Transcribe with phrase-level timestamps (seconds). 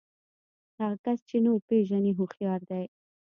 [0.79, 2.85] هغه کس چې نور پېژني هوښيار دی.